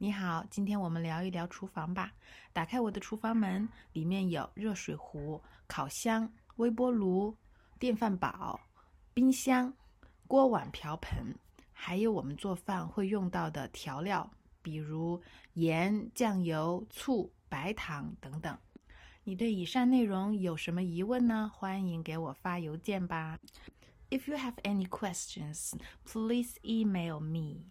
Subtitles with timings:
[0.00, 2.12] 你好今天我们聊一聊厨房吧。
[2.52, 7.36] 打开我的厨房门里面有热水壶烤箱微波炉
[7.80, 8.60] 电饭煲
[9.12, 9.74] 冰箱
[10.28, 11.34] 锅碗瓢盆
[11.72, 14.30] 还有我们做饭会用到的调料
[14.62, 15.20] 比如
[15.54, 18.56] 盐酱油醋白糖等等。
[19.24, 21.50] 你对以上内容有什么疑问呢？
[21.52, 23.36] 欢迎给我发邮件吧。
[24.10, 25.72] If you have any questions
[26.04, 27.64] please email me.